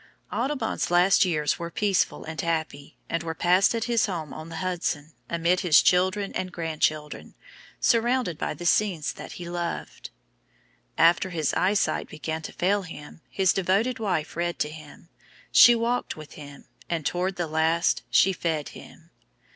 Audubon's 0.33 0.89
last 0.89 1.25
years 1.25 1.59
were 1.59 1.69
peaceful 1.69 2.23
and 2.23 2.41
happy, 2.41 2.97
and 3.07 3.21
were 3.21 3.35
passed 3.35 3.75
at 3.75 3.83
his 3.83 4.07
home 4.07 4.33
on 4.33 4.49
the 4.49 4.55
Hudson, 4.55 5.13
amid 5.29 5.59
his 5.59 5.79
children 5.83 6.33
and 6.33 6.51
grandchildren, 6.51 7.35
surrounded 7.79 8.35
by 8.35 8.55
the 8.55 8.65
scenes 8.65 9.13
that 9.13 9.33
he 9.33 9.47
loved. 9.47 10.09
After 10.97 11.29
his 11.29 11.53
eyesight 11.53 12.09
began 12.09 12.41
to 12.41 12.51
fail 12.51 12.81
him, 12.81 13.21
his 13.29 13.53
devoted 13.53 13.99
wife 13.99 14.35
read 14.35 14.57
to 14.57 14.69
him, 14.69 15.09
she 15.51 15.75
walked 15.75 16.17
with 16.17 16.31
him, 16.33 16.65
and 16.89 17.05
toward 17.05 17.35
the 17.35 17.45
last 17.45 18.01
she 18.09 18.33
fed 18.33 18.69
him. 18.69 19.11